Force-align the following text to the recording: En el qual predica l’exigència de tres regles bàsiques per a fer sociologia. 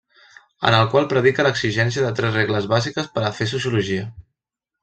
En 0.69 0.77
el 0.77 0.87
qual 0.93 1.05
predica 1.11 1.45
l’exigència 1.47 2.05
de 2.05 2.11
tres 2.21 2.35
regles 2.39 2.71
bàsiques 2.75 3.15
per 3.19 3.25
a 3.29 3.33
fer 3.41 3.51
sociologia. 3.55 4.09